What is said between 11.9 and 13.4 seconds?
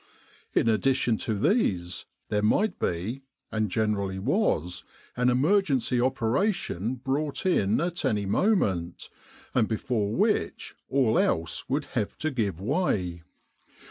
have to give way.